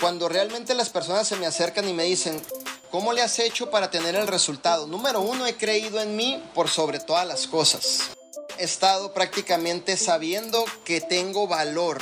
Cuando 0.00 0.28
realmente 0.28 0.74
las 0.74 0.88
personas 0.88 1.28
se 1.28 1.36
me 1.36 1.46
acercan 1.46 1.88
y 1.88 1.92
me 1.92 2.04
dicen, 2.04 2.40
¿cómo 2.90 3.12
le 3.12 3.22
has 3.22 3.38
hecho 3.38 3.70
para 3.70 3.90
tener 3.90 4.14
el 4.16 4.26
resultado? 4.26 4.86
Número 4.86 5.20
uno, 5.20 5.46
he 5.46 5.56
creído 5.56 6.00
en 6.00 6.16
mí 6.16 6.42
por 6.54 6.68
sobre 6.68 7.00
todas 7.00 7.26
las 7.26 7.46
cosas. 7.46 8.10
He 8.58 8.64
estado 8.64 9.12
prácticamente 9.12 9.96
sabiendo 9.96 10.64
que 10.84 11.00
tengo 11.00 11.46
valor, 11.46 12.00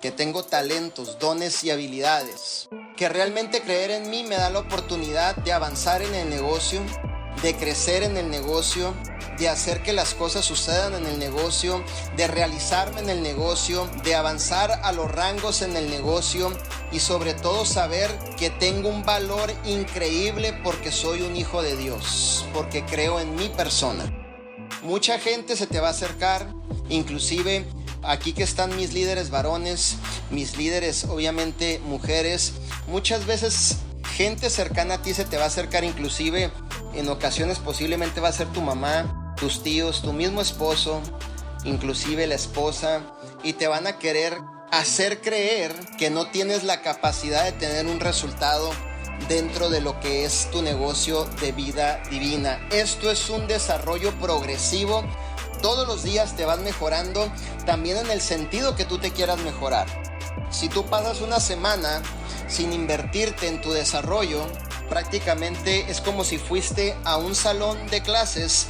que 0.00 0.10
tengo 0.10 0.44
talentos, 0.44 1.18
dones 1.18 1.62
y 1.62 1.70
habilidades. 1.70 2.68
Que 2.96 3.08
realmente 3.08 3.62
creer 3.62 3.92
en 3.92 4.10
mí 4.10 4.24
me 4.24 4.36
da 4.36 4.50
la 4.50 4.58
oportunidad 4.60 5.36
de 5.36 5.52
avanzar 5.52 6.02
en 6.02 6.14
el 6.14 6.28
negocio, 6.28 6.80
de 7.42 7.54
crecer 7.54 8.02
en 8.02 8.16
el 8.16 8.30
negocio, 8.30 8.94
de 9.38 9.48
hacer 9.48 9.82
que 9.82 9.92
las 9.92 10.14
cosas 10.14 10.44
sucedan 10.44 10.94
en 10.94 11.06
el 11.06 11.18
negocio, 11.18 11.82
de 12.16 12.26
realizarme 12.26 13.00
en 13.00 13.08
el 13.08 13.22
negocio, 13.22 13.88
de 14.02 14.14
avanzar 14.14 14.80
a 14.82 14.92
los 14.92 15.10
rangos 15.10 15.62
en 15.62 15.76
el 15.76 15.88
negocio 15.88 16.52
y 16.90 17.00
sobre 17.00 17.34
todo 17.34 17.64
saber 17.64 18.10
que 18.36 18.50
tengo 18.50 18.88
un 18.88 19.04
valor 19.04 19.52
increíble 19.64 20.58
porque 20.64 20.90
soy 20.90 21.22
un 21.22 21.36
hijo 21.36 21.62
de 21.62 21.76
Dios, 21.76 22.44
porque 22.52 22.84
creo 22.84 23.20
en 23.20 23.34
mi 23.36 23.48
persona. 23.48 24.12
Mucha 24.82 25.18
gente 25.18 25.56
se 25.56 25.66
te 25.66 25.80
va 25.80 25.88
a 25.88 25.92
acercar, 25.92 26.52
inclusive 26.88 27.66
aquí 28.02 28.32
que 28.32 28.42
están 28.42 28.76
mis 28.76 28.92
líderes 28.92 29.30
varones, 29.30 29.96
mis 30.30 30.56
líderes 30.56 31.04
obviamente 31.04 31.80
mujeres, 31.84 32.54
muchas 32.86 33.26
veces 33.26 33.76
gente 34.16 34.50
cercana 34.50 34.94
a 34.94 35.02
ti 35.02 35.14
se 35.14 35.24
te 35.24 35.36
va 35.36 35.44
a 35.44 35.48
acercar 35.48 35.84
inclusive 35.84 36.50
en 36.94 37.08
ocasiones 37.08 37.58
posiblemente 37.58 38.20
va 38.20 38.28
a 38.28 38.32
ser 38.32 38.48
tu 38.48 38.60
mamá, 38.60 39.34
tus 39.36 39.62
tíos, 39.62 40.02
tu 40.02 40.12
mismo 40.12 40.40
esposo, 40.40 41.00
inclusive 41.64 42.26
la 42.26 42.34
esposa, 42.34 43.02
y 43.42 43.54
te 43.54 43.68
van 43.68 43.86
a 43.86 43.98
querer 43.98 44.38
hacer 44.70 45.20
creer 45.20 45.72
que 45.98 46.10
no 46.10 46.30
tienes 46.30 46.64
la 46.64 46.82
capacidad 46.82 47.44
de 47.44 47.52
tener 47.52 47.86
un 47.86 48.00
resultado 48.00 48.70
dentro 49.28 49.68
de 49.68 49.80
lo 49.80 49.98
que 50.00 50.24
es 50.24 50.48
tu 50.50 50.62
negocio 50.62 51.24
de 51.40 51.52
vida 51.52 52.02
divina. 52.10 52.60
Esto 52.70 53.10
es 53.10 53.30
un 53.30 53.46
desarrollo 53.46 54.12
progresivo. 54.20 55.04
Todos 55.62 55.88
los 55.88 56.04
días 56.04 56.36
te 56.36 56.44
vas 56.44 56.60
mejorando, 56.60 57.32
también 57.66 57.96
en 57.98 58.10
el 58.10 58.20
sentido 58.20 58.76
que 58.76 58.84
tú 58.84 58.98
te 58.98 59.10
quieras 59.10 59.38
mejorar. 59.38 59.86
Si 60.50 60.68
tú 60.68 60.86
pasas 60.86 61.20
una 61.20 61.40
semana 61.40 62.02
sin 62.46 62.72
invertirte 62.72 63.48
en 63.48 63.60
tu 63.60 63.72
desarrollo, 63.72 64.46
prácticamente 64.88 65.90
es 65.90 66.00
como 66.00 66.24
si 66.24 66.38
fuiste 66.38 66.96
a 67.04 67.16
un 67.16 67.34
salón 67.34 67.86
de 67.88 68.02
clases 68.02 68.68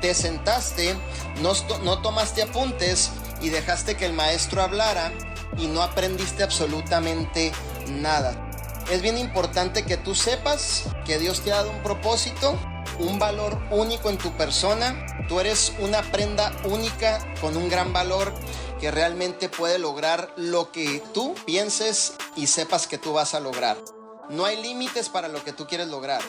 te 0.00 0.14
sentaste, 0.14 0.96
no, 1.42 1.52
no 1.82 2.02
tomaste 2.02 2.42
apuntes 2.42 3.10
y 3.40 3.50
dejaste 3.50 3.96
que 3.96 4.06
el 4.06 4.12
maestro 4.12 4.62
hablara 4.62 5.12
y 5.58 5.66
no 5.66 5.82
aprendiste 5.82 6.42
absolutamente 6.42 7.52
nada. 7.88 8.50
Es 8.90 9.02
bien 9.02 9.18
importante 9.18 9.84
que 9.84 9.96
tú 9.96 10.14
sepas 10.14 10.84
que 11.04 11.18
Dios 11.18 11.42
te 11.42 11.52
ha 11.52 11.56
dado 11.56 11.70
un 11.70 11.82
propósito, 11.82 12.58
un 12.98 13.18
valor 13.18 13.60
único 13.70 14.10
en 14.10 14.18
tu 14.18 14.32
persona. 14.32 15.06
Tú 15.28 15.38
eres 15.38 15.72
una 15.78 16.02
prenda 16.02 16.52
única 16.64 17.24
con 17.40 17.56
un 17.56 17.68
gran 17.68 17.92
valor 17.92 18.34
que 18.80 18.90
realmente 18.90 19.48
puede 19.48 19.78
lograr 19.78 20.32
lo 20.36 20.72
que 20.72 21.02
tú 21.12 21.34
pienses 21.44 22.14
y 22.34 22.46
sepas 22.46 22.86
que 22.86 22.98
tú 22.98 23.12
vas 23.12 23.34
a 23.34 23.40
lograr. 23.40 23.76
No 24.30 24.44
hay 24.44 24.62
límites 24.62 25.08
para 25.08 25.26
lo 25.26 25.42
que 25.42 25.52
tú 25.52 25.66
quieres 25.66 25.88
lograr. 25.88 26.22